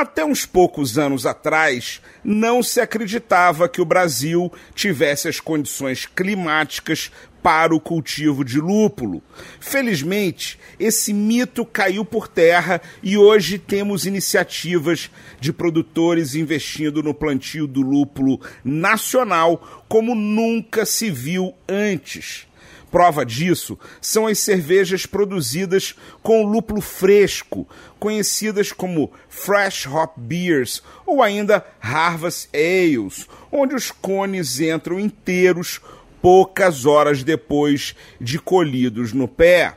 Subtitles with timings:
[0.00, 7.12] Até uns poucos anos atrás, não se acreditava que o Brasil tivesse as condições climáticas
[7.42, 9.22] para o cultivo de lúpulo.
[9.60, 17.66] Felizmente, esse mito caiu por terra e hoje temos iniciativas de produtores investindo no plantio
[17.66, 22.46] do lúpulo nacional como nunca se viu antes.
[22.90, 27.68] Prova disso são as cervejas produzidas com lúpulo fresco,
[28.00, 35.80] conhecidas como Fresh Hop Beers ou ainda Harvest Ales, onde os cones entram inteiros
[36.20, 39.76] poucas horas depois de colhidos no pé.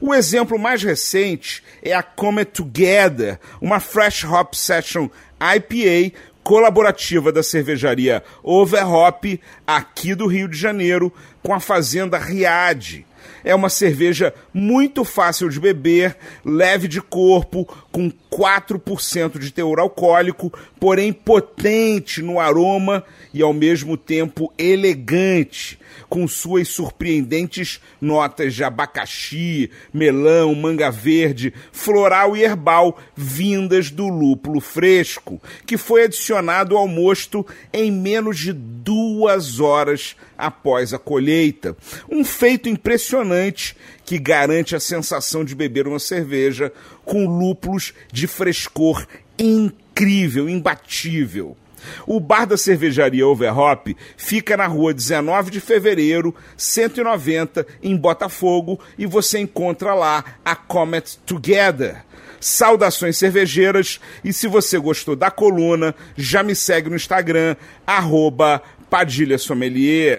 [0.00, 5.08] O exemplo mais recente é a Comet Together, uma Fresh Hop Session
[5.40, 6.16] IPA
[6.50, 11.12] colaborativa da cervejaria Overhop, aqui do Rio de Janeiro,
[11.44, 13.06] com a fazenda Riad.
[13.44, 20.52] É uma cerveja muito fácil de beber, leve de corpo, com 4% de teor alcoólico,
[20.78, 23.04] porém potente no aroma
[23.34, 32.36] e ao mesmo tempo elegante, com suas surpreendentes notas de abacaxi, melão, manga verde, floral
[32.36, 39.60] e herbal vindas do lúpulo fresco, que foi adicionado ao mosto em menos de duas
[39.60, 41.76] horas após a colheita.
[42.08, 42.68] Um feito
[44.04, 46.72] que garante a sensação de beber uma cerveja
[47.04, 49.06] com lúpulos de frescor
[49.38, 51.56] incrível, imbatível.
[52.06, 59.06] O bar da cervejaria Overhop fica na rua 19 de fevereiro, 190, em Botafogo, e
[59.06, 62.04] você encontra lá a Comet Together.
[62.38, 67.54] Saudações cervejeiras e se você gostou da coluna, já me segue no Instagram,
[67.86, 70.18] arroba Padilha Sommelier.